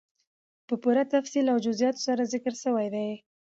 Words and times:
په 0.67 0.73
پوره 0.81 1.03
تفصيل 1.13 1.45
او 1.53 1.57
جزئياتو 1.65 2.05
سره 2.07 2.29
ذکر 2.33 2.53
سوي 2.63 2.87
دي، 2.95 3.09